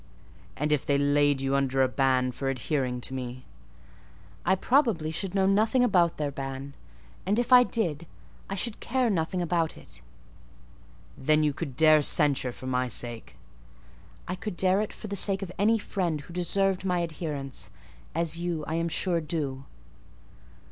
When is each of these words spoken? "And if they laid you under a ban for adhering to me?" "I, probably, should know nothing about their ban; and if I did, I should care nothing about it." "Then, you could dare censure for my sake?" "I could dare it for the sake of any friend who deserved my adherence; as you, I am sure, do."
"And 0.57 0.71
if 0.71 0.83
they 0.83 0.97
laid 0.97 1.41
you 1.41 1.53
under 1.55 1.83
a 1.83 1.87
ban 1.87 2.31
for 2.31 2.49
adhering 2.49 3.01
to 3.01 3.13
me?" 3.13 3.45
"I, 4.47 4.55
probably, 4.55 5.11
should 5.11 5.35
know 5.35 5.45
nothing 5.45 5.83
about 5.83 6.17
their 6.17 6.31
ban; 6.31 6.73
and 7.23 7.37
if 7.37 7.53
I 7.53 7.63
did, 7.63 8.07
I 8.49 8.55
should 8.55 8.79
care 8.79 9.11
nothing 9.11 9.43
about 9.43 9.77
it." 9.77 10.01
"Then, 11.15 11.43
you 11.43 11.53
could 11.53 11.75
dare 11.75 12.01
censure 12.01 12.51
for 12.51 12.65
my 12.65 12.87
sake?" 12.87 13.35
"I 14.27 14.33
could 14.33 14.57
dare 14.57 14.81
it 14.81 14.91
for 14.91 15.05
the 15.05 15.15
sake 15.15 15.43
of 15.43 15.51
any 15.59 15.77
friend 15.77 16.21
who 16.21 16.33
deserved 16.33 16.83
my 16.83 16.97
adherence; 17.01 17.69
as 18.15 18.39
you, 18.39 18.65
I 18.65 18.73
am 18.73 18.89
sure, 18.89 19.21
do." 19.21 19.65